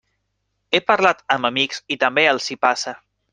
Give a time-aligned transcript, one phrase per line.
[0.71, 2.97] He parlat amb amics i també els hi passa.